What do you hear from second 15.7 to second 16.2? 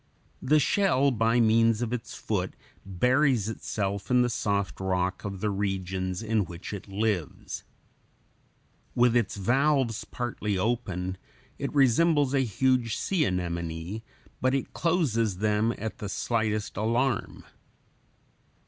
at the